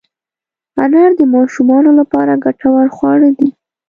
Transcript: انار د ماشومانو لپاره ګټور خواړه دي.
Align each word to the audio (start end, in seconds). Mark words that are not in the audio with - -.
انار 0.83 1.11
د 1.19 1.21
ماشومانو 1.35 1.91
لپاره 1.99 2.41
ګټور 2.45 2.87
خواړه 2.95 3.29
دي. 3.37 3.49